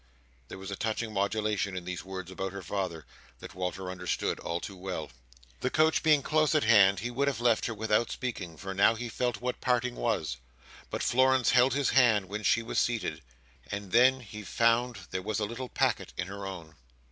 There 0.47 0.57
was 0.57 0.71
a 0.71 0.75
touching 0.75 1.13
modulation 1.13 1.77
in 1.77 1.85
these 1.85 2.03
words 2.03 2.31
about 2.31 2.53
her 2.53 2.63
father, 2.63 3.05
that 3.37 3.53
Walter 3.53 3.91
understood 3.91 4.39
too 4.63 4.75
well. 4.75 5.11
The 5.59 5.69
coach 5.69 6.01
being 6.01 6.23
close 6.23 6.55
at 6.55 6.63
hand, 6.63 7.01
he 7.01 7.11
would 7.11 7.27
have 7.27 7.39
left 7.39 7.67
her 7.67 7.73
without 7.75 8.09
speaking, 8.09 8.57
for 8.57 8.73
now 8.73 8.95
he 8.95 9.09
felt 9.09 9.41
what 9.41 9.61
parting 9.61 9.95
was; 9.95 10.37
but 10.89 11.03
Florence 11.03 11.51
held 11.51 11.75
his 11.75 11.91
hand 11.91 12.25
when 12.29 12.41
she 12.41 12.63
was 12.63 12.79
seated, 12.79 13.21
and 13.71 13.91
then 13.91 14.21
he 14.21 14.41
found 14.41 14.97
there 15.11 15.21
was 15.21 15.39
a 15.39 15.45
little 15.45 15.69
packet 15.69 16.13
in 16.17 16.25
her 16.25 16.47
own. 16.47 16.73